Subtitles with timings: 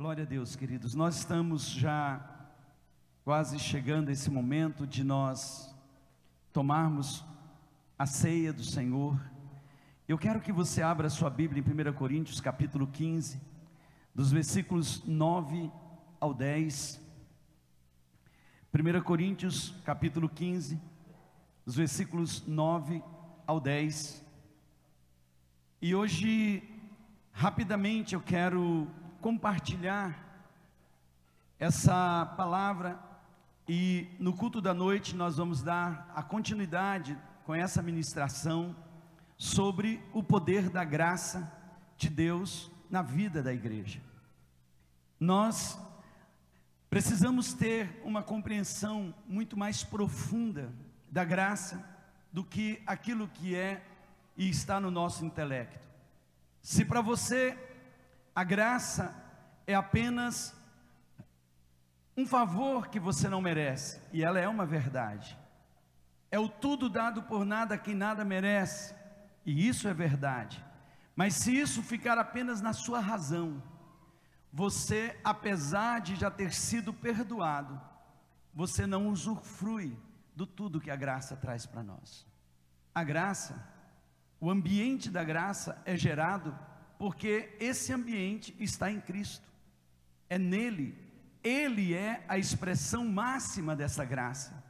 [0.00, 0.94] Glória a Deus, queridos.
[0.94, 2.26] Nós estamos já
[3.22, 5.76] quase chegando a esse momento de nós
[6.54, 7.22] tomarmos
[7.98, 9.20] a ceia do Senhor.
[10.08, 13.42] Eu quero que você abra a sua Bíblia em 1 Coríntios, capítulo 15,
[14.14, 15.70] dos versículos 9
[16.18, 16.98] ao 10.
[18.72, 20.80] 1 Coríntios, capítulo 15,
[21.66, 23.02] dos versículos 9
[23.46, 24.24] ao 10.
[25.82, 26.62] E hoje,
[27.32, 28.88] rapidamente, eu quero
[29.20, 30.18] compartilhar
[31.58, 32.98] essa palavra
[33.68, 38.74] e no culto da noite nós vamos dar a continuidade com essa ministração
[39.36, 41.52] sobre o poder da graça
[41.98, 44.00] de Deus na vida da igreja.
[45.18, 45.78] Nós
[46.88, 50.72] precisamos ter uma compreensão muito mais profunda
[51.10, 51.84] da graça
[52.32, 53.84] do que aquilo que é
[54.34, 55.78] e está no nosso intelecto.
[56.62, 57.56] Se para você
[58.34, 59.14] a graça
[59.66, 60.54] é apenas
[62.16, 65.38] um favor que você não merece, e ela é uma verdade.
[66.30, 68.94] É o tudo dado por nada quem nada merece,
[69.44, 70.64] e isso é verdade.
[71.16, 73.62] Mas se isso ficar apenas na sua razão,
[74.52, 77.80] você, apesar de já ter sido perdoado,
[78.54, 79.96] você não usufrui
[80.34, 82.26] do tudo que a graça traz para nós.
[82.94, 83.68] A graça,
[84.40, 86.56] o ambiente da graça é gerado
[87.00, 89.50] porque esse ambiente está em Cristo,
[90.28, 90.94] é nele,
[91.42, 94.62] Ele é a expressão máxima dessa graça,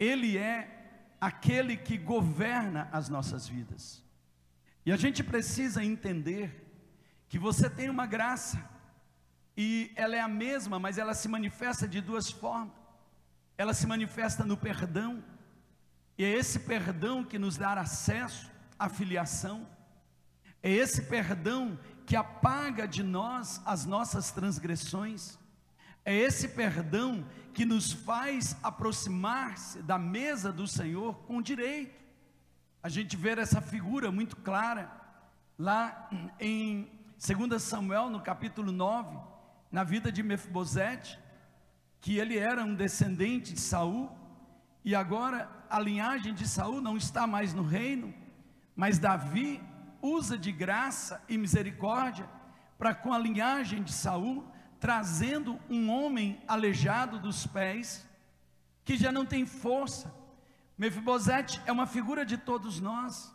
[0.00, 4.02] Ele é aquele que governa as nossas vidas,
[4.84, 6.66] e a gente precisa entender
[7.28, 8.58] que você tem uma graça,
[9.56, 12.74] e ela é a mesma, mas ela se manifesta de duas formas,
[13.56, 15.22] ela se manifesta no perdão,
[16.18, 19.77] e é esse perdão que nos dá acesso à filiação,
[20.62, 25.38] é esse perdão que apaga de nós as nossas transgressões.
[26.04, 31.98] É esse perdão que nos faz aproximar-se da mesa do Senhor com direito.
[32.82, 34.90] A gente vê essa figura muito clara
[35.58, 36.08] lá
[36.40, 39.18] em 2 Samuel, no capítulo 9,
[39.70, 41.18] na vida de Mefibosete,
[42.00, 44.10] que ele era um descendente de Saul,
[44.84, 48.14] e agora a linhagem de Saul não está mais no reino,
[48.74, 49.60] mas Davi
[50.00, 52.28] usa de graça e misericórdia
[52.78, 54.46] para com a linhagem de Saul,
[54.78, 58.06] trazendo um homem aleijado dos pés,
[58.84, 60.14] que já não tem força.
[60.76, 63.34] Mefibosete é uma figura de todos nós,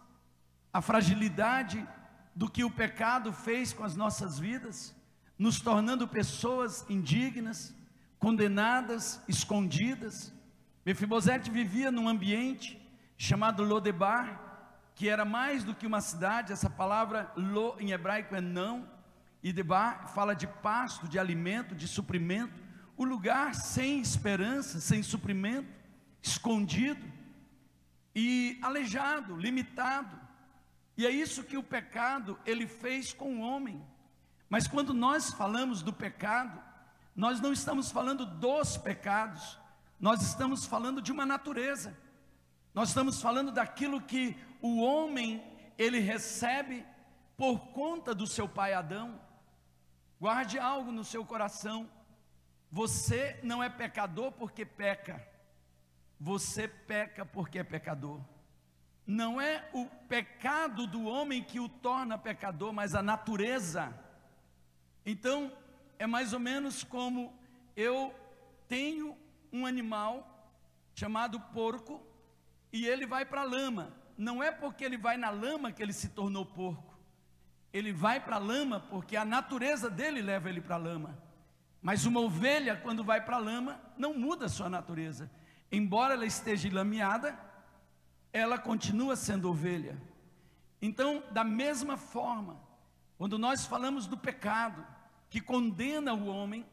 [0.71, 1.85] a fragilidade
[2.33, 4.95] do que o pecado fez com as nossas vidas,
[5.37, 7.75] nos tornando pessoas indignas,
[8.17, 10.33] condenadas, escondidas.
[10.85, 12.81] Mefibosete vivia num ambiente
[13.17, 14.52] chamado Lodebar,
[14.95, 18.87] que era mais do que uma cidade, essa palavra lo em hebraico é não,
[19.41, 22.61] e debar fala de pasto, de alimento, de suprimento,
[22.95, 25.67] o lugar sem esperança, sem suprimento,
[26.21, 27.05] escondido
[28.15, 30.19] e aleijado, limitado.
[30.95, 33.83] E é isso que o pecado ele fez com o homem.
[34.47, 36.61] Mas quando nós falamos do pecado,
[37.15, 39.57] nós não estamos falando dos pecados,
[39.99, 41.97] nós estamos falando de uma natureza.
[42.73, 45.43] Nós estamos falando daquilo que o homem
[45.77, 46.85] ele recebe
[47.35, 49.19] por conta do seu pai Adão.
[50.17, 51.89] Guarde algo no seu coração.
[52.71, 55.21] Você não é pecador porque peca.
[56.17, 58.21] Você peca porque é pecador.
[59.05, 63.93] Não é o pecado do homem que o torna pecador, mas a natureza.
[65.05, 65.51] Então,
[65.99, 67.37] é mais ou menos como
[67.75, 68.15] eu
[68.69, 69.17] tenho
[69.51, 70.55] um animal
[70.95, 72.01] chamado porco
[72.71, 75.93] e ele vai para a lama não é porque ele vai na lama que ele
[75.93, 76.97] se tornou porco.
[77.71, 81.17] Ele vai para a lama porque a natureza dele leva ele para a lama.
[81.81, 85.29] Mas uma ovelha, quando vai para a lama, não muda a sua natureza.
[85.71, 87.37] Embora ela esteja lameada,
[88.31, 90.01] ela continua sendo ovelha.
[90.81, 92.61] Então, da mesma forma,
[93.17, 94.85] quando nós falamos do pecado
[95.29, 96.65] que condena o homem,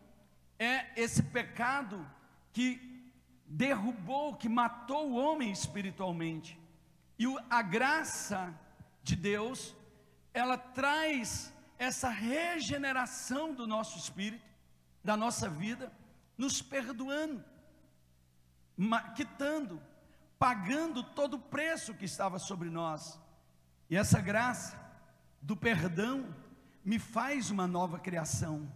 [0.58, 2.06] é esse pecado
[2.52, 3.12] que
[3.46, 6.59] derrubou, que matou o homem espiritualmente.
[7.20, 8.58] E a graça
[9.02, 9.76] de Deus,
[10.32, 14.43] ela traz essa regeneração do nosso espírito,
[15.05, 15.93] da nossa vida,
[16.38, 17.44] nos perdoando,
[19.14, 19.82] quitando,
[20.38, 23.20] pagando todo o preço que estava sobre nós.
[23.90, 24.81] E essa graça
[25.43, 26.34] do perdão
[26.82, 28.66] me faz uma nova criação.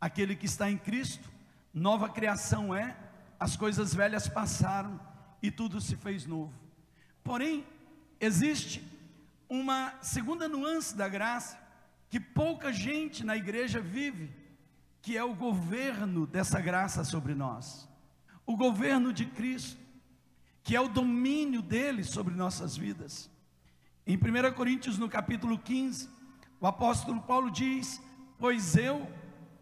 [0.00, 1.28] Aquele que está em Cristo,
[1.74, 2.96] nova criação é,
[3.40, 5.00] as coisas velhas passaram
[5.42, 6.54] e tudo se fez novo.
[7.24, 7.66] Porém,
[8.20, 8.84] existe
[9.48, 11.58] uma segunda nuance da graça
[12.08, 14.30] que pouca gente na igreja vive,
[15.02, 17.88] que é o governo dessa graça sobre nós,
[18.46, 19.80] o governo de Cristo,
[20.62, 23.30] que é o domínio dele sobre nossas vidas.
[24.06, 26.08] Em 1 Coríntios, no capítulo 15,
[26.60, 28.00] o apóstolo Paulo diz:
[28.38, 29.10] Pois eu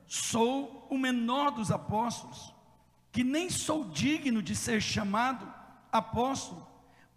[0.06, 2.54] sou o menor dos apóstolos,
[3.10, 5.50] que nem sou digno de ser chamado
[5.90, 6.67] apóstolo,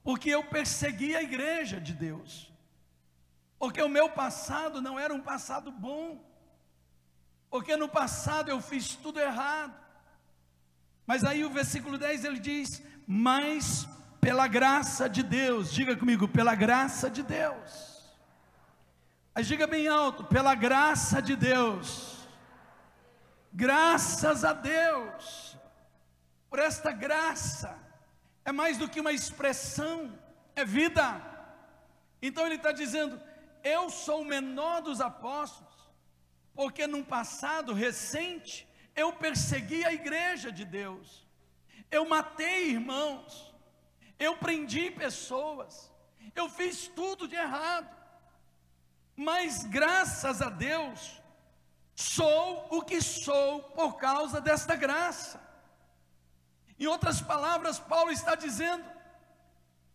[0.03, 2.51] porque eu persegui a igreja de Deus,
[3.59, 6.24] porque o meu passado não era um passado bom,
[7.50, 9.80] porque no passado eu fiz tudo errado.
[11.06, 13.88] Mas aí o versículo 10 ele diz: Mas
[14.19, 17.92] pela graça de Deus, diga comigo, pela graça de Deus.
[19.33, 22.27] Aí diga bem alto, pela graça de Deus.
[23.54, 25.57] Graças a Deus
[26.50, 27.77] por esta graça
[28.44, 30.18] é mais do que uma expressão,
[30.56, 31.22] é vida.
[32.22, 33.22] Então ele está dizendo:
[33.64, 35.74] Eu sou o menor dos apóstolos,
[36.54, 41.26] porque num passado recente eu persegui a igreja de Deus,
[41.90, 43.54] eu matei irmãos,
[44.20, 45.92] eu prendi pessoas,
[46.36, 47.90] eu fiz tudo de errado,
[49.16, 51.22] mas graças a Deus,
[51.96, 55.41] sou o que sou por causa desta graça.
[56.81, 58.83] Em outras palavras, Paulo está dizendo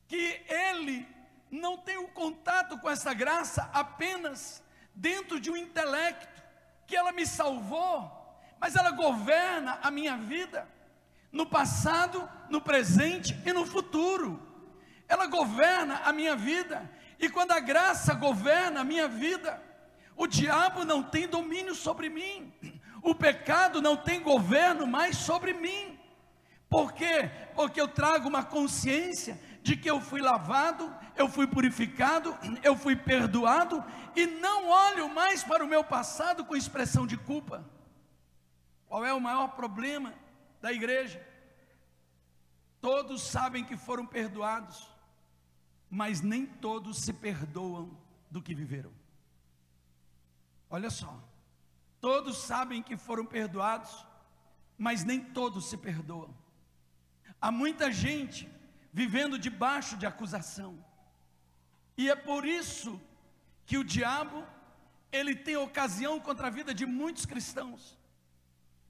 [0.07, 1.05] que ele
[1.51, 4.63] não tem o contato com essa graça apenas
[4.95, 6.41] dentro de um intelecto,
[6.87, 10.69] que ela me salvou, mas ela governa a minha vida
[11.33, 14.41] no passado, no presente e no futuro.
[15.09, 16.89] Ela governa a minha vida,
[17.19, 19.61] e quando a graça governa a minha vida,
[20.15, 22.55] o diabo não tem domínio sobre mim,
[23.03, 25.96] o pecado não tem governo mais sobre mim.
[26.69, 27.31] Por quê?
[27.55, 32.95] Porque eu trago uma consciência de que eu fui lavado, eu fui purificado, eu fui
[32.95, 33.85] perdoado
[34.15, 37.69] e não olho mais para o meu passado com expressão de culpa.
[38.87, 40.15] Qual é o maior problema
[40.61, 41.25] da igreja?
[42.81, 44.89] Todos sabem que foram perdoados,
[45.91, 47.97] mas nem todos se perdoam
[48.31, 48.93] do que viveram.
[50.71, 51.21] Olha só,
[52.01, 54.07] todos sabem que foram perdoados,
[54.79, 56.46] mas nem todos se perdoam.
[57.41, 58.49] Há muita gente
[58.93, 60.83] vivendo debaixo de acusação.
[61.97, 63.01] E é por isso
[63.65, 64.45] que o diabo
[65.13, 67.99] ele tem ocasião contra a vida de muitos cristãos.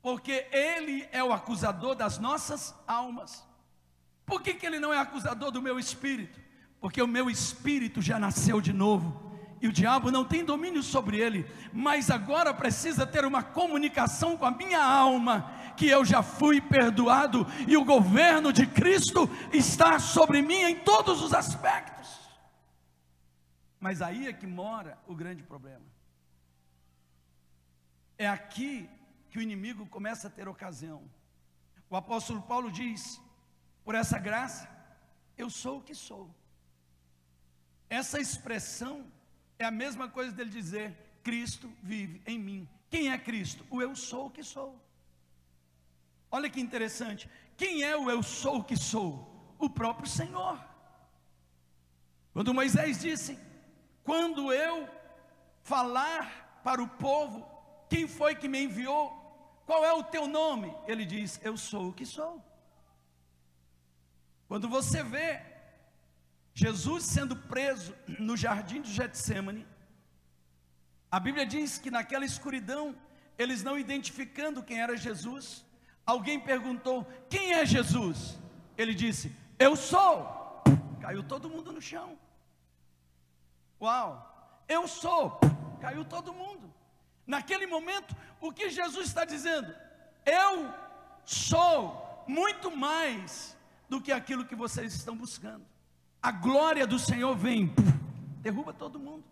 [0.01, 3.45] Porque ele é o acusador das nossas almas.
[4.25, 6.41] Por que, que ele não é acusador do meu espírito?
[6.81, 9.26] Porque o meu espírito já nasceu de novo
[9.67, 14.47] e o diabo não tem domínio sobre ele, mas agora precisa ter uma comunicação com
[14.47, 20.41] a minha alma, que eu já fui perdoado e o governo de Cristo está sobre
[20.41, 22.31] mim em todos os aspectos.
[23.81, 25.85] Mas aí é que mora o grande problema.
[28.17, 28.89] É aqui
[29.31, 31.03] que o inimigo começa a ter ocasião.
[31.91, 33.21] O apóstolo Paulo diz:
[33.85, 34.69] por essa graça,
[35.37, 36.33] eu sou o que sou.
[37.91, 39.05] Essa expressão
[39.59, 42.69] é a mesma coisa dele dizer: Cristo vive em mim.
[42.91, 43.67] Quem é Cristo?
[43.71, 44.81] O eu sou o que sou.
[46.31, 47.29] Olha que interessante.
[47.57, 49.55] Quem é o eu sou o que sou?
[49.59, 50.63] O próprio Senhor.
[52.33, 53.39] Quando Moisés disse:
[54.05, 54.89] Quando eu
[55.63, 57.47] falar para o povo,
[57.89, 59.11] quem foi que me enviou?
[59.65, 60.75] Qual é o teu nome?
[60.87, 62.43] Ele diz: Eu sou o que sou.
[64.47, 65.56] Quando você vê
[66.59, 69.67] Jesus sendo preso no jardim de Getsemane,
[71.11, 72.97] a Bíblia diz que naquela escuridão,
[73.37, 75.63] eles não identificando quem era Jesus,
[76.07, 78.39] alguém perguntou: Quem é Jesus?
[78.75, 80.63] Ele disse: Eu sou.
[80.99, 82.19] Caiu todo mundo no chão.
[83.79, 84.65] Uau!
[84.67, 85.39] Eu sou.
[85.79, 86.73] Caiu todo mundo.
[87.27, 89.77] Naquele momento, o que Jesus está dizendo?
[90.25, 90.73] Eu
[91.23, 93.55] sou muito mais
[93.91, 95.76] do que aquilo que vocês estão buscando
[96.23, 97.73] a glória do Senhor vem,
[98.43, 99.25] derruba todo mundo.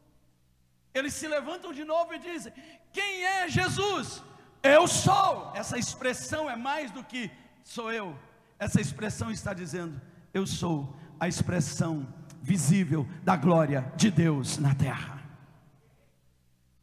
[0.95, 2.53] Eles se levantam de novo e dizem:
[2.93, 4.23] Quem é Jesus?
[4.63, 5.53] Eu sou.
[5.55, 7.31] Essa expressão é mais do que
[7.65, 8.17] sou eu.
[8.59, 10.01] Essa expressão está dizendo:
[10.33, 12.07] Eu sou a expressão
[12.41, 15.23] visível da glória de Deus na terra.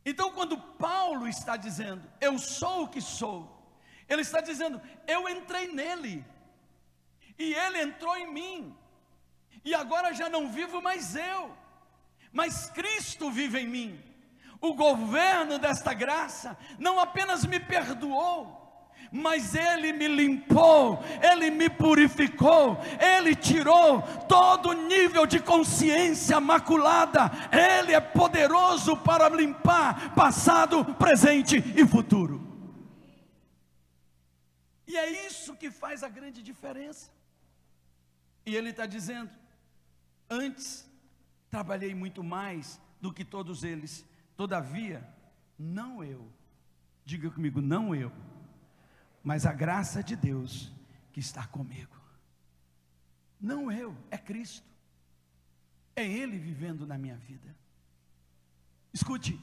[0.05, 3.49] Então, quando Paulo está dizendo, Eu sou o que sou,
[4.09, 6.25] ele está dizendo, Eu entrei nele,
[7.39, 8.75] e ele entrou em mim.
[9.63, 11.51] E agora já não vivo mais eu,
[12.31, 14.03] mas Cristo vive em mim.
[14.59, 18.61] O governo desta graça não apenas me perdoou,
[19.11, 27.93] mas Ele me limpou, Ele me purificou, Ele tirou todo nível de consciência maculada, Ele
[27.93, 32.51] é poderoso para limpar passado, presente e futuro.
[34.91, 37.09] E é isso que faz a grande diferença.
[38.45, 39.31] E ele está dizendo:
[40.31, 40.89] antes
[41.49, 44.05] trabalhei muito mais do que todos eles,
[44.37, 45.05] todavia,
[45.59, 46.31] não eu,
[47.03, 48.11] diga comigo, não eu,
[49.21, 50.71] mas a graça de Deus
[51.11, 51.99] que está comigo.
[53.39, 54.65] Não eu, é Cristo.
[55.95, 57.53] É Ele vivendo na minha vida.
[58.93, 59.39] Escute,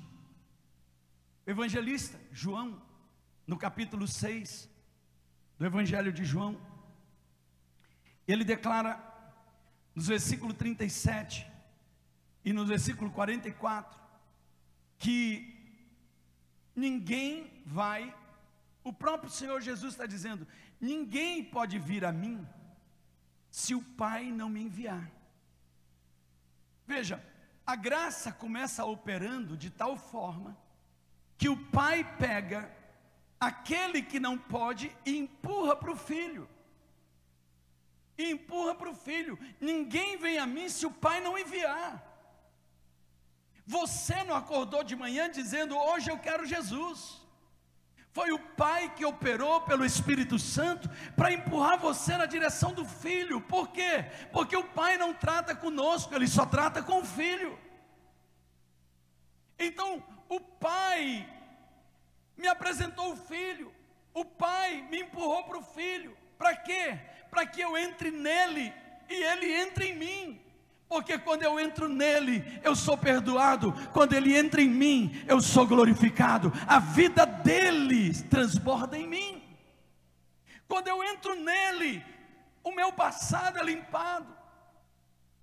[1.47, 2.81] evangelista João,
[3.47, 4.69] no capítulo 6
[5.59, 6.61] do Evangelho de João,
[8.27, 9.18] ele declara
[9.99, 11.45] nos versículos 37
[12.45, 13.99] e no versículo 44
[14.97, 15.59] que
[16.75, 18.15] ninguém vai,
[18.85, 20.47] o próprio Senhor Jesus está dizendo:
[20.81, 22.47] ninguém pode vir a mim
[23.51, 25.11] se o Pai não me enviar.
[26.87, 27.21] Veja,
[27.67, 30.57] a graça começa operando de tal forma
[31.37, 32.73] que o pai pega
[33.41, 36.49] aquele que não pode e empurra para o filho.
[38.19, 39.39] E empurra para o filho.
[39.61, 42.05] Ninguém vem a mim se o pai não enviar.
[43.65, 47.21] Você não acordou de manhã dizendo: Hoje eu quero Jesus.
[48.19, 53.41] Foi o Pai que operou pelo Espírito Santo para empurrar você na direção do Filho.
[53.41, 54.07] Por quê?
[54.33, 57.57] Porque o Pai não trata conosco, ele só trata com o Filho.
[59.57, 61.29] Então, o Pai
[62.37, 63.73] me apresentou o Filho,
[64.13, 66.17] o Pai me empurrou para o Filho.
[66.37, 66.99] Para quê?
[67.31, 68.73] Para que eu entre nele
[69.09, 70.41] e ele entre em mim.
[70.89, 73.73] Porque quando eu entro nele, eu sou perdoado.
[73.93, 76.51] Quando ele entra em mim, eu sou glorificado.
[76.67, 79.43] A vida dele transborda em mim.
[80.67, 82.05] Quando eu entro nele,
[82.65, 84.35] o meu passado é limpado.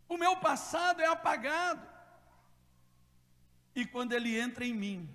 [0.09, 1.81] O meu passado é apagado.
[3.75, 5.09] E quando ele entra em mim,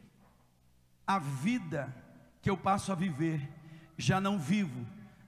[1.07, 1.95] a vida
[2.41, 3.49] que eu passo a viver,
[3.97, 4.87] já não vivo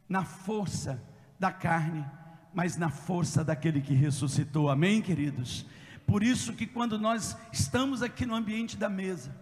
[0.09, 1.03] na força
[1.43, 2.07] da carne,
[2.55, 4.71] mas na força daquele que ressuscitou.
[4.71, 5.67] Amém, queridos?
[6.07, 9.35] Por isso que quando nós estamos aqui no ambiente da mesa,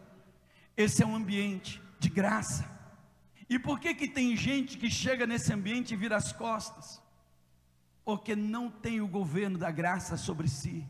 [0.74, 2.64] esse é um ambiente de graça.
[3.50, 7.02] E por que que tem gente que chega nesse ambiente e vira as costas?
[8.02, 10.88] Porque não tem o governo da graça sobre si.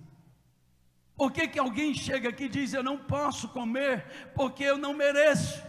[1.17, 4.95] Por que que alguém chega aqui e diz eu não posso comer porque eu não
[4.95, 5.61] mereço?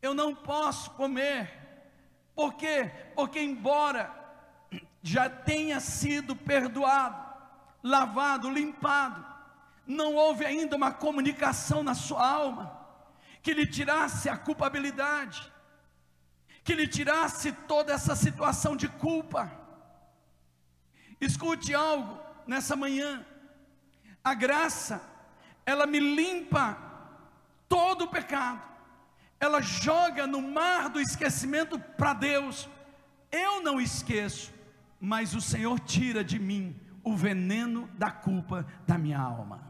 [0.00, 1.61] Eu não posso comer
[2.34, 2.90] por quê?
[3.14, 4.14] Porque, embora
[5.02, 7.20] já tenha sido perdoado,
[7.82, 9.24] lavado, limpado,
[9.86, 12.80] não houve ainda uma comunicação na sua alma
[13.42, 15.52] que lhe tirasse a culpabilidade,
[16.62, 19.50] que lhe tirasse toda essa situação de culpa.
[21.20, 23.26] Escute algo nessa manhã,
[24.22, 25.02] a graça,
[25.66, 26.78] ela me limpa
[27.68, 28.62] todo o pecado,
[29.42, 32.68] ela joga no mar do esquecimento para Deus.
[33.28, 34.54] Eu não esqueço,
[35.00, 39.60] mas o Senhor tira de mim o veneno da culpa da minha alma.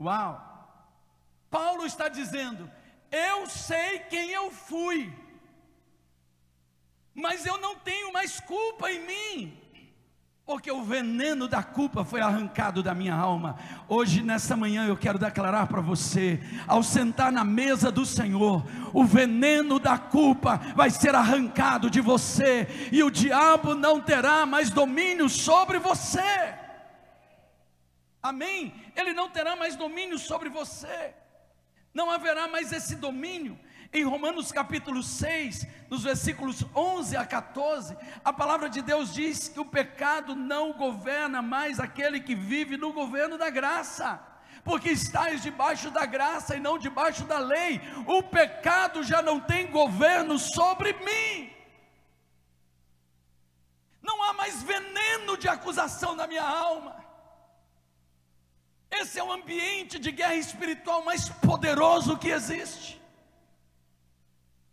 [0.00, 0.32] Uau!
[1.50, 2.70] Paulo está dizendo:
[3.10, 5.12] eu sei quem eu fui,
[7.14, 9.57] mas eu não tenho mais culpa em mim
[10.48, 13.58] porque o veneno da culpa foi arrancado da minha alma.
[13.86, 18.64] Hoje, nessa manhã, eu quero declarar para você: ao sentar na mesa do Senhor,
[18.94, 24.70] o veneno da culpa vai ser arrancado de você, e o diabo não terá mais
[24.70, 26.54] domínio sobre você.
[28.22, 28.72] Amém?
[28.96, 31.12] Ele não terá mais domínio sobre você,
[31.92, 33.58] não haverá mais esse domínio.
[33.90, 39.58] Em Romanos capítulo 6, nos versículos 11 a 14, a palavra de Deus diz que
[39.58, 44.22] o pecado não governa mais aquele que vive no governo da graça,
[44.62, 47.80] porque estás debaixo da graça e não debaixo da lei.
[48.06, 51.50] O pecado já não tem governo sobre mim.
[54.02, 57.02] Não há mais veneno de acusação na minha alma.
[58.90, 62.98] Esse é o ambiente de guerra espiritual mais poderoso que existe.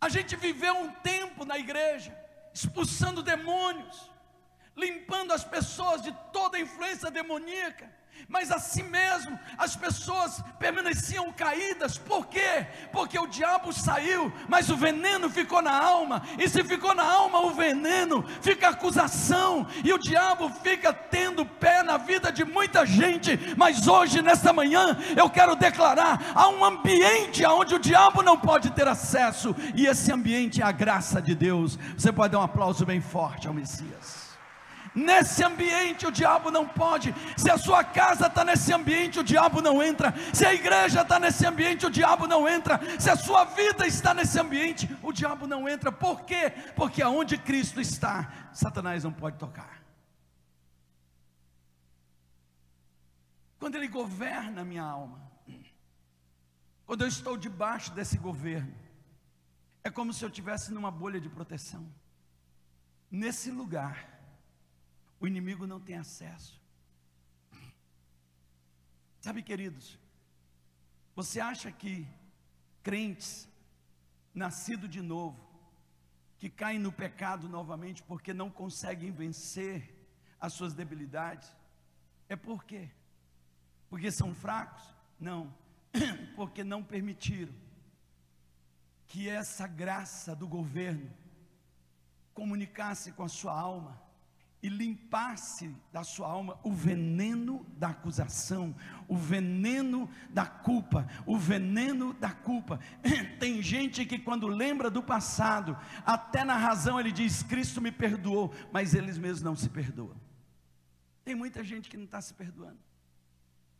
[0.06, 2.16] A gente viveu um tempo na igreja,
[2.54, 4.08] expulsando demônios,
[4.76, 7.92] limpando as pessoas de toda influência demoníaca,
[8.28, 12.66] mas assim mesmo as pessoas permaneciam caídas, por quê?
[12.92, 17.40] Porque o diabo saiu, mas o veneno ficou na alma, e se ficou na alma
[17.40, 23.38] o veneno, fica acusação, e o diabo fica tendo pé na vida de muita gente,
[23.56, 28.70] mas hoje, nesta manhã, eu quero declarar: há um ambiente onde o diabo não pode
[28.70, 31.78] ter acesso, e esse ambiente é a graça de Deus.
[31.96, 34.25] Você pode dar um aplauso bem forte ao Messias.
[34.96, 37.14] Nesse ambiente o diabo não pode.
[37.36, 40.14] Se a sua casa está nesse ambiente, o diabo não entra.
[40.32, 42.80] Se a igreja está nesse ambiente, o diabo não entra.
[42.98, 45.92] Se a sua vida está nesse ambiente, o diabo não entra.
[45.92, 46.50] Por quê?
[46.74, 49.82] Porque aonde Cristo está, Satanás não pode tocar.
[53.58, 55.20] Quando ele governa a minha alma,
[56.86, 58.74] quando eu estou debaixo desse governo,
[59.84, 61.86] é como se eu estivesse numa bolha de proteção.
[63.10, 64.15] Nesse lugar,
[65.20, 66.60] o inimigo não tem acesso.
[69.20, 69.98] Sabe, queridos,
[71.14, 72.06] você acha que
[72.82, 73.48] crentes,
[74.32, 75.44] nascidos de novo,
[76.38, 79.92] que caem no pecado novamente porque não conseguem vencer
[80.38, 81.52] as suas debilidades,
[82.28, 82.90] é por quê?
[83.88, 84.94] Porque são fracos?
[85.18, 85.52] Não,
[86.36, 87.54] porque não permitiram
[89.06, 91.10] que essa graça do governo
[92.34, 94.05] comunicasse com a sua alma
[94.66, 98.74] e limpasse da sua alma o veneno da acusação,
[99.06, 102.80] o veneno da culpa, o veneno da culpa.
[103.38, 108.52] Tem gente que quando lembra do passado, até na razão ele diz: Cristo me perdoou,
[108.72, 110.20] mas eles mesmos não se perdoam.
[111.24, 112.80] Tem muita gente que não está se perdoando.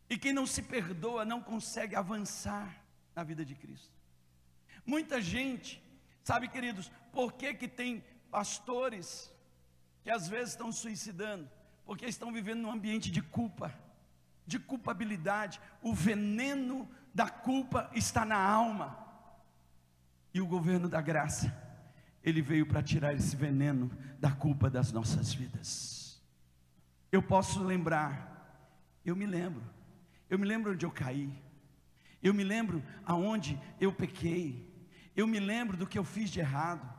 [0.09, 2.81] E quem não se perdoa não consegue avançar
[3.13, 3.91] na vida de Cristo.
[4.85, 5.83] Muita gente,
[6.23, 9.35] sabe, queridos, por que, que tem pastores
[10.07, 11.51] que às vezes estão suicidando,
[11.85, 13.75] porque estão vivendo num ambiente de culpa,
[14.47, 15.61] de culpabilidade.
[15.83, 18.97] O veneno da culpa está na alma.
[20.33, 21.53] E o governo da graça,
[22.23, 26.23] ele veio para tirar esse veneno da culpa das nossas vidas.
[27.11, 28.71] Eu posso lembrar,
[29.05, 29.65] eu me lembro,
[30.31, 31.37] eu me lembro onde eu caí,
[32.23, 34.73] eu me lembro aonde eu pequei,
[35.17, 36.96] eu me lembro do que eu fiz de errado.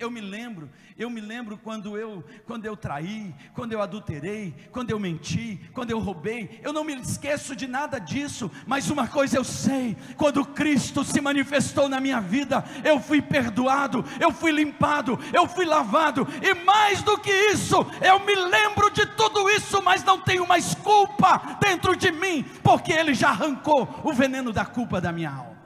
[0.00, 4.90] Eu me lembro, eu me lembro quando eu, quando eu traí, quando eu adulterei, quando
[4.90, 6.58] eu menti, quando eu roubei.
[6.62, 11.20] Eu não me esqueço de nada disso, mas uma coisa eu sei: quando Cristo se
[11.20, 17.02] manifestou na minha vida, eu fui perdoado, eu fui limpado, eu fui lavado, e mais
[17.02, 21.94] do que isso, eu me lembro de tudo isso, mas não tenho mais culpa dentro
[21.94, 25.60] de mim, porque Ele já arrancou o veneno da culpa da minha alma.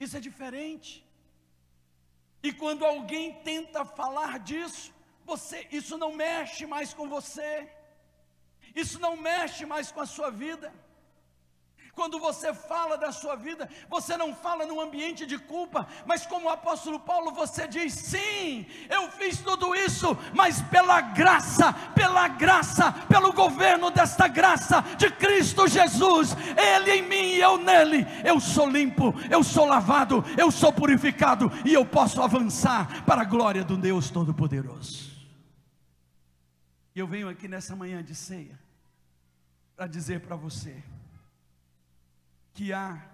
[0.00, 1.11] Isso é diferente.
[2.42, 4.92] E quando alguém tenta falar disso,
[5.24, 7.68] você, isso não mexe mais com você.
[8.74, 10.72] Isso não mexe mais com a sua vida.
[11.94, 16.46] Quando você fala da sua vida, você não fala num ambiente de culpa, mas como
[16.46, 22.92] o apóstolo Paulo, você diz: sim, eu fiz tudo isso, mas pela graça, pela graça,
[23.08, 28.66] pelo governo desta graça de Cristo Jesus, Ele em mim e eu nele, eu sou
[28.66, 33.76] limpo, eu sou lavado, eu sou purificado e eu posso avançar para a glória do
[33.76, 35.12] Deus Todo-Poderoso.
[36.94, 38.58] E eu venho aqui nessa manhã de ceia
[39.76, 40.82] para dizer para você,
[42.54, 43.08] que há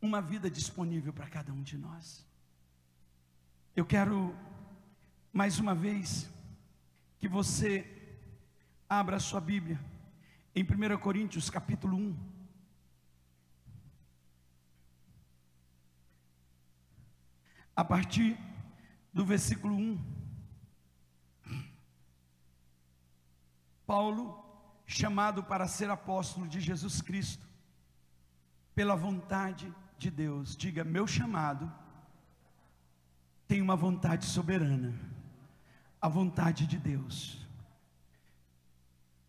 [0.00, 2.26] uma vida disponível para cada um de nós.
[3.74, 4.34] Eu quero,
[5.32, 6.30] mais uma vez,
[7.18, 7.86] que você
[8.88, 9.78] abra a sua Bíblia
[10.54, 12.16] em 1 Coríntios capítulo 1.
[17.74, 18.36] A partir
[19.12, 20.18] do versículo 1.
[23.86, 24.44] Paulo,
[24.86, 27.47] chamado para ser apóstolo de Jesus Cristo,
[28.78, 30.56] pela vontade de Deus.
[30.56, 31.68] Diga: meu chamado
[33.48, 34.94] tem uma vontade soberana,
[36.00, 37.44] a vontade de Deus.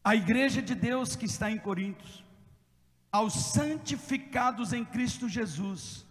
[0.04, 2.24] A igreja de Deus que está em Corintos,
[3.12, 6.06] aos santificados em Cristo Jesus,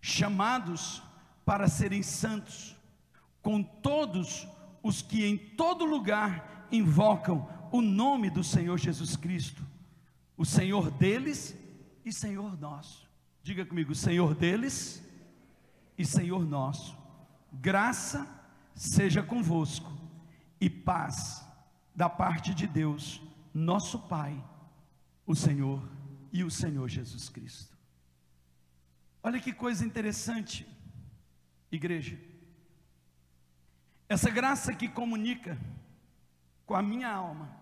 [0.00, 1.02] chamados
[1.44, 2.76] para serem santos,
[3.42, 4.46] com todos
[4.80, 9.66] os que em todo lugar invocam o nome do Senhor Jesus Cristo,
[10.36, 11.58] o Senhor deles
[12.04, 13.08] e Senhor nosso.
[13.42, 15.02] Diga comigo, Senhor deles
[15.96, 16.96] e Senhor nosso.
[17.52, 18.26] Graça
[18.74, 19.90] seja convosco
[20.60, 21.44] e paz
[21.94, 23.20] da parte de Deus,
[23.52, 24.42] nosso Pai,
[25.26, 25.82] o Senhor
[26.32, 27.76] e o Senhor Jesus Cristo.
[29.22, 30.66] Olha que coisa interessante,
[31.70, 32.18] igreja.
[34.08, 35.58] Essa graça que comunica
[36.66, 37.54] com a minha alma,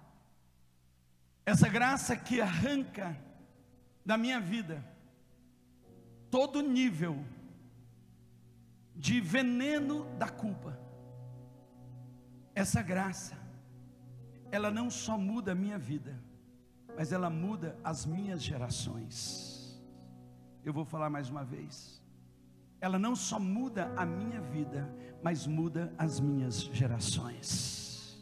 [1.45, 3.19] essa graça que arranca
[4.09, 4.83] da minha vida,
[6.31, 7.23] todo nível
[8.97, 10.81] de veneno da culpa,
[12.55, 13.37] essa graça,
[14.51, 16.19] ela não só muda a minha vida,
[16.97, 19.79] mas ela muda as minhas gerações.
[20.65, 22.03] Eu vou falar mais uma vez.
[22.81, 24.89] ela não só muda a minha vida,
[25.23, 28.17] mas muda as minhas gerações.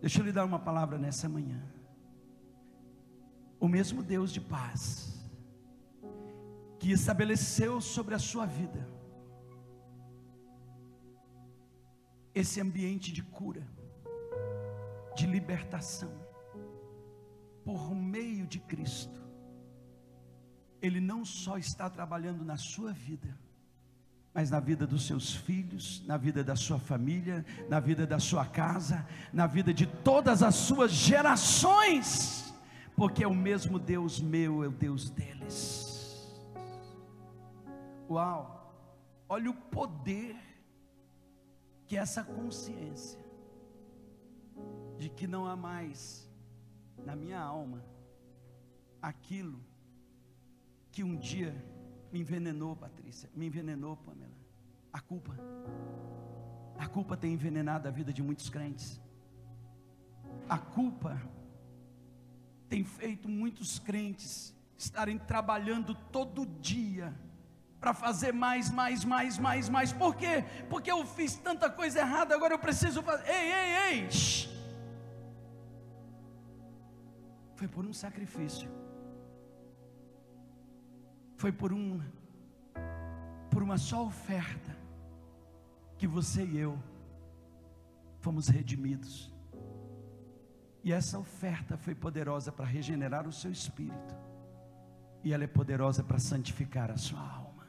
[0.00, 1.73] Deixa eu lhe dar uma palavra nessa manhã.
[3.64, 5.24] O mesmo Deus de paz,
[6.78, 8.86] que estabeleceu sobre a sua vida
[12.34, 13.66] esse ambiente de cura,
[15.16, 16.12] de libertação,
[17.64, 19.22] por meio de Cristo,
[20.82, 23.34] Ele não só está trabalhando na sua vida,
[24.34, 28.44] mas na vida dos seus filhos, na vida da sua família, na vida da sua
[28.44, 32.52] casa, na vida de todas as suas gerações,
[32.96, 36.34] porque é o mesmo Deus meu, é o Deus deles.
[38.08, 38.54] Uau!
[39.28, 40.36] Olha o poder
[41.86, 43.18] que essa consciência
[44.98, 46.30] de que não há mais
[47.04, 47.84] na minha alma
[49.02, 49.60] aquilo
[50.90, 51.54] que um dia
[52.12, 54.32] me envenenou, Patrícia, me envenenou, Pamela.
[54.92, 55.36] A culpa.
[56.78, 59.00] A culpa tem envenenado a vida de muitos crentes.
[60.48, 61.20] A culpa
[62.68, 67.14] tem feito muitos crentes estarem trabalhando todo dia
[67.80, 69.92] para fazer mais, mais, mais, mais, mais.
[69.92, 70.44] Por quê?
[70.70, 73.28] Porque eu fiz tanta coisa errada, agora eu preciso fazer.
[73.28, 74.08] Ei, ei, ei!
[77.56, 78.68] Foi por um sacrifício
[81.44, 82.00] foi por um
[83.50, 84.74] por uma só oferta
[85.98, 86.82] que você e eu
[88.18, 89.30] fomos redimidos.
[90.84, 94.14] E essa oferta foi poderosa para regenerar o seu espírito.
[95.24, 97.66] E ela é poderosa para santificar a sua alma.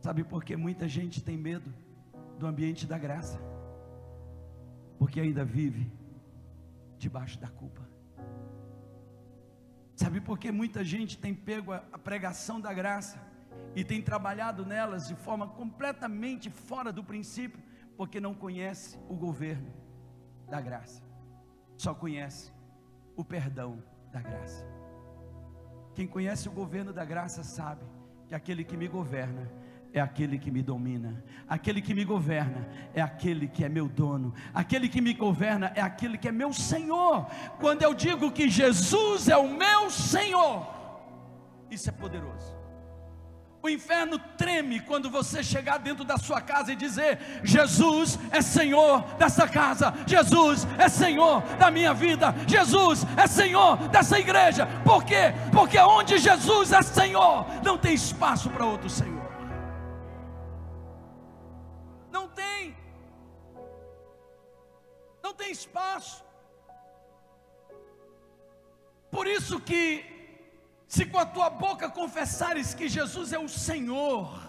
[0.00, 1.72] Sabe por que muita gente tem medo
[2.38, 3.40] do ambiente da graça?
[4.98, 5.90] Porque ainda vive
[6.98, 7.86] debaixo da culpa.
[9.94, 13.20] Sabe por que muita gente tem pego a, pregação da graça
[13.74, 17.62] e tem trabalhado nelas de forma completamente fora do princípio?
[17.96, 19.72] Porque não conhece o governo
[20.48, 21.02] da graça,
[21.76, 22.52] só conhece
[23.16, 24.66] o perdão da graça.
[25.94, 27.84] Quem conhece o governo da graça sabe
[28.28, 29.50] que aquele que me governa
[29.92, 34.34] é aquele que me domina, aquele que me governa é aquele que é meu dono,
[34.52, 37.26] aquele que me governa é aquele que é meu Senhor.
[37.58, 40.66] Quando eu digo que Jesus é o meu Senhor,
[41.70, 42.55] isso é poderoso.
[43.66, 49.02] O inferno treme quando você chegar dentro da sua casa e dizer: Jesus é Senhor
[49.18, 54.68] dessa casa, Jesus é Senhor da minha vida, Jesus é Senhor dessa igreja.
[54.84, 55.34] Por quê?
[55.52, 59.16] Porque onde Jesus é Senhor, não tem espaço para outro Senhor.
[65.36, 66.24] tem espaço.
[69.10, 70.04] Por isso que,
[70.86, 74.46] se com a tua boca confessares que Jesus é o Senhor,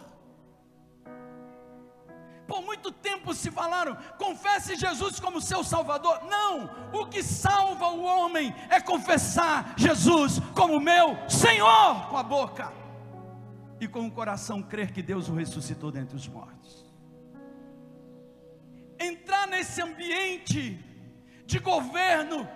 [2.47, 6.23] por muito tempo se falaram, confesse Jesus como seu Salvador.
[6.23, 12.71] Não, o que salva o homem é confessar Jesus como meu Senhor com a boca
[13.81, 16.85] e com o coração crer que Deus o ressuscitou dentre os mortos.
[18.97, 20.83] Entrar nesse ambiente
[21.45, 22.47] de governo.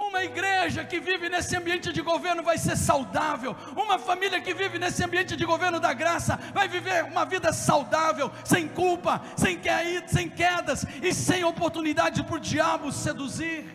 [0.00, 3.54] Uma igreja que vive nesse ambiente de governo vai ser saudável.
[3.76, 8.32] Uma família que vive nesse ambiente de governo da graça vai viver uma vida saudável,
[8.42, 9.60] sem culpa, sem,
[10.06, 13.66] sem quedas e sem oportunidade para o diabo seduzir.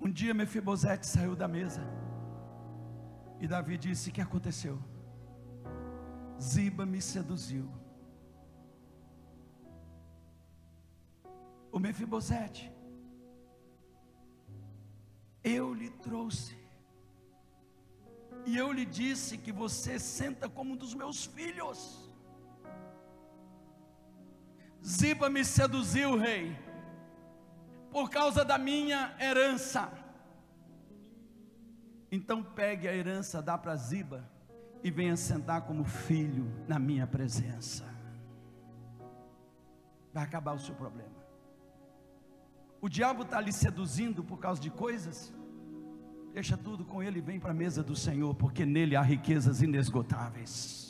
[0.00, 1.82] Um dia Mefibosete saiu da mesa
[3.38, 4.78] e Davi disse: O que aconteceu?
[6.40, 7.79] Ziba me seduziu.
[11.72, 12.72] O Mefibosete,
[15.42, 16.58] eu lhe trouxe,
[18.44, 22.10] e eu lhe disse que você senta como um dos meus filhos.
[24.84, 26.56] Ziba me seduziu, rei,
[27.90, 29.92] por causa da minha herança.
[32.10, 34.28] Então pegue a herança, dá para Ziba,
[34.82, 37.84] e venha sentar como filho na minha presença.
[40.12, 41.19] Vai acabar o seu problema.
[42.82, 45.32] O diabo está lhe seduzindo por causa de coisas.
[46.32, 49.60] Deixa tudo com ele e vem para a mesa do Senhor, porque nele há riquezas
[49.60, 50.88] inesgotáveis.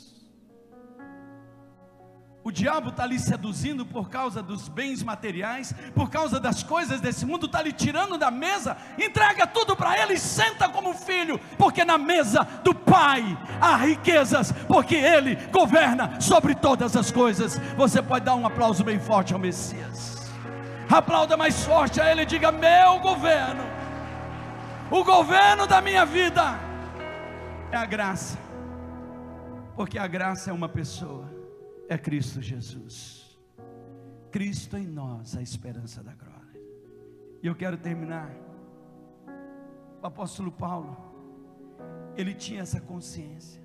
[2.43, 7.23] O diabo está lhe seduzindo por causa dos bens materiais, por causa das coisas desse
[7.23, 11.85] mundo, está lhe tirando da mesa, entrega tudo para ele e senta como filho, porque
[11.85, 17.59] na mesa do Pai há riquezas, porque ele governa sobre todas as coisas.
[17.77, 20.20] Você pode dar um aplauso bem forte ao Messias.
[20.91, 23.81] Aplauda mais forte a Ele, diga: Meu governo
[24.91, 26.41] o governo da minha vida
[27.71, 28.37] é a graça,
[29.73, 31.31] porque a graça é uma pessoa,
[31.87, 33.39] é Cristo Jesus.
[34.29, 36.61] Cristo em nós, a esperança da glória.
[37.41, 38.35] E eu quero terminar.
[40.01, 40.97] O apóstolo Paulo,
[42.17, 43.63] ele tinha essa consciência,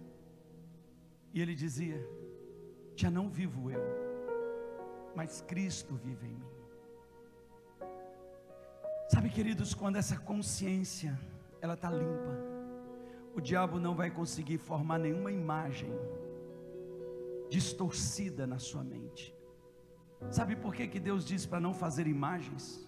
[1.35, 2.09] e ele dizia:
[2.95, 3.83] Já não vivo eu,
[5.17, 6.56] mas Cristo vive em mim.
[9.09, 11.19] Sabe, queridos, quando essa consciência
[11.61, 12.35] ela está limpa,
[13.35, 15.93] o diabo não vai conseguir formar nenhuma imagem
[17.49, 19.35] distorcida na sua mente.
[20.31, 22.85] Sabe por que, que Deus diz para não fazer imagens?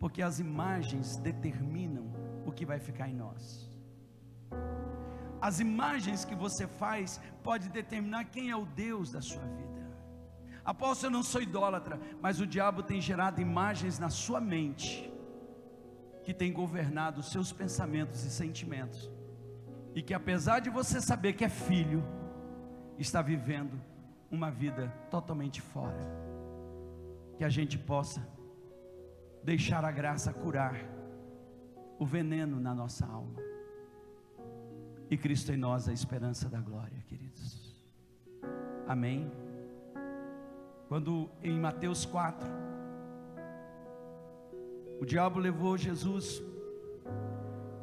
[0.00, 2.12] Porque as imagens determinam
[2.44, 3.70] o que vai ficar em nós.
[5.40, 9.73] As imagens que você faz pode determinar quem é o Deus da sua vida.
[10.64, 15.12] Apóstolo, eu não sou idólatra, mas o diabo tem gerado imagens na sua mente
[16.22, 19.10] que tem governado os seus pensamentos e sentimentos.
[19.94, 22.02] E que apesar de você saber que é filho,
[22.98, 23.80] está vivendo
[24.30, 26.00] uma vida totalmente fora.
[27.36, 28.26] Que a gente possa
[29.42, 30.74] deixar a graça curar
[31.98, 33.38] o veneno na nossa alma.
[35.10, 37.76] E Cristo em nós a esperança da glória, queridos.
[38.88, 39.30] Amém.
[40.88, 42.46] Quando em Mateus 4,
[45.00, 46.42] o diabo levou Jesus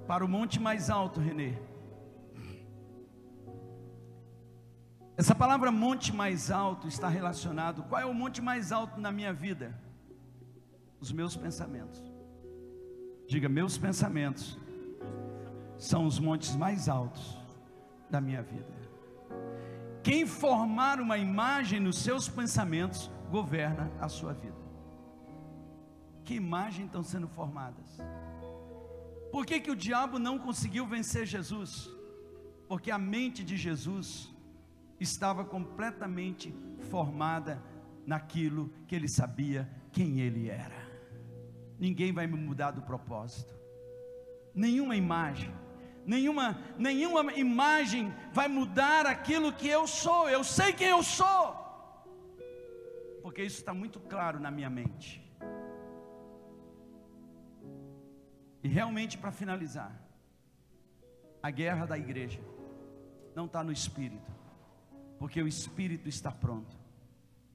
[0.08, 1.54] para o monte mais alto, Renê.
[5.18, 7.84] Essa palavra monte mais alto está relacionado.
[7.84, 9.80] Qual é o monte mais alto na minha vida?
[11.00, 12.02] Os meus pensamentos.
[13.28, 14.58] Diga, meus pensamentos
[15.78, 17.38] são os montes mais altos
[18.10, 18.81] da minha vida.
[20.04, 24.58] Quem formar uma imagem nos seus pensamentos governa a sua vida.
[26.24, 28.00] Que imagem estão sendo formadas?
[29.32, 31.90] Por que, que o diabo não conseguiu vencer Jesus?
[32.68, 34.34] Porque a mente de Jesus
[35.00, 36.54] estava completamente
[36.90, 37.62] formada
[38.06, 40.90] naquilo que ele sabia quem ele era.
[41.80, 43.54] Ninguém vai me mudar do propósito.
[44.54, 45.54] Nenhuma imagem,
[46.06, 50.30] nenhuma, nenhuma imagem vai mudar aquilo que eu sou.
[50.30, 51.60] Eu sei quem eu sou.
[53.22, 55.22] Porque isso está muito claro na minha mente.
[58.64, 59.92] E realmente, para finalizar,
[61.42, 62.40] a guerra da igreja
[63.36, 64.32] não está no espírito,
[65.18, 66.78] porque o espírito está pronto,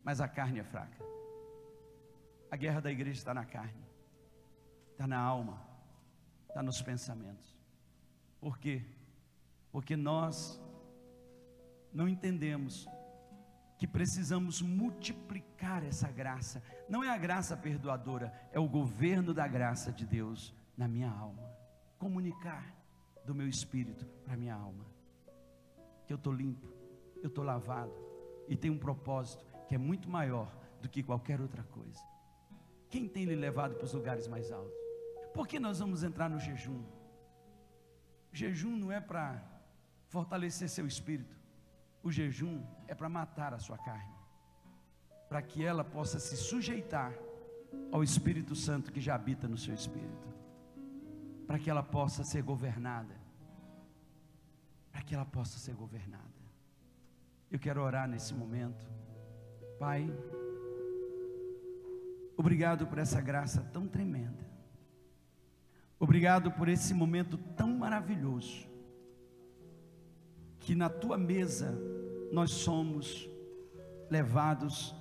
[0.02, 1.04] mas a carne é fraca.
[2.50, 3.84] A guerra da igreja está na carne,
[4.92, 5.60] está na alma,
[6.48, 7.55] está nos pensamentos.
[8.46, 8.80] Por quê?
[9.72, 10.62] Porque nós
[11.92, 12.88] não entendemos
[13.76, 16.62] que precisamos multiplicar essa graça.
[16.88, 21.42] Não é a graça perdoadora, é o governo da graça de Deus na minha alma.
[21.98, 22.72] Comunicar
[23.24, 24.86] do meu espírito para minha alma.
[26.06, 26.72] Que eu estou limpo,
[27.24, 27.96] eu estou lavado
[28.46, 32.00] e tenho um propósito que é muito maior do que qualquer outra coisa.
[32.88, 34.78] Quem tem lhe levado para os lugares mais altos?
[35.34, 36.80] Por que nós vamos entrar no jejum?
[38.36, 39.42] Jejum não é para
[40.08, 41.34] fortalecer seu espírito.
[42.02, 44.14] O jejum é para matar a sua carne,
[45.26, 47.14] para que ela possa se sujeitar
[47.90, 50.28] ao Espírito Santo que já habita no seu espírito,
[51.46, 53.16] para que ela possa ser governada,
[54.92, 56.42] para que ela possa ser governada.
[57.50, 58.86] Eu quero orar nesse momento.
[59.78, 60.06] Pai,
[62.36, 64.55] obrigado por essa graça tão tremenda.
[65.98, 68.66] Obrigado por esse momento tão maravilhoso.
[70.60, 71.76] Que na tua mesa
[72.32, 73.28] nós somos
[74.10, 74.94] levados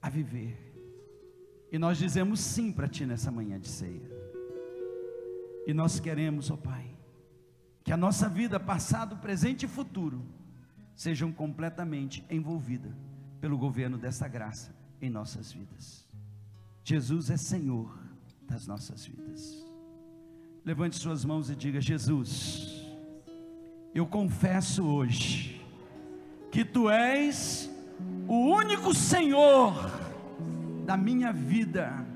[0.00, 0.58] a viver.
[1.70, 4.10] E nós dizemos sim para ti nessa manhã de ceia.
[5.66, 6.94] E nós queremos, ó oh Pai,
[7.82, 10.22] que a nossa vida, passado, presente e futuro,
[10.94, 12.92] sejam completamente envolvidas
[13.40, 16.06] pelo governo dessa graça em nossas vidas.
[16.84, 17.98] Jesus é Senhor
[18.42, 19.71] das nossas vidas.
[20.64, 22.84] Levante suas mãos e diga: Jesus,
[23.94, 25.60] eu confesso hoje
[26.50, 27.70] que Tu és
[28.28, 29.74] o único Senhor
[30.84, 32.06] da minha vida,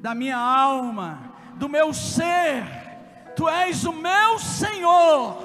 [0.00, 2.64] da minha alma, do meu ser.
[3.36, 5.38] Tu és o meu Senhor,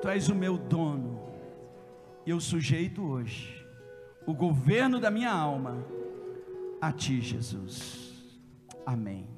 [0.00, 1.14] Tu és o meu dono
[2.26, 3.64] eu sujeito hoje
[4.26, 5.84] o governo da minha alma
[6.80, 8.32] a Ti, Jesus.
[8.86, 9.28] Amém.